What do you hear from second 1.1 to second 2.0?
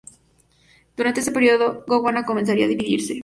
este período,